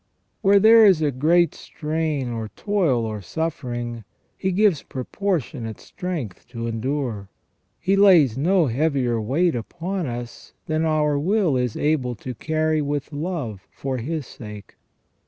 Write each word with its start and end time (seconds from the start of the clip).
Where 0.41 0.59
there 0.59 0.83
is 0.83 1.03
a 1.03 1.11
great 1.11 1.53
strain 1.53 2.29
of 2.31 2.55
toil 2.55 3.05
or 3.05 3.21
suffering, 3.21 4.03
He 4.35 4.51
gives 4.51 4.81
propor 4.81 5.37
tionate 5.39 5.79
strength 5.79 6.47
to 6.47 6.65
endure. 6.65 7.29
He 7.79 7.95
lays 7.95 8.35
no 8.35 8.65
heavier 8.65 9.21
weight 9.21 9.53
upon 9.53 10.07
us 10.07 10.53
than 10.65 10.85
our 10.85 11.19
will 11.19 11.55
is 11.55 11.77
able 11.77 12.15
to 12.15 12.33
carry 12.33 12.81
with 12.81 13.13
love 13.13 13.67
for 13.69 13.97
His 13.97 14.25
sake. 14.25 14.73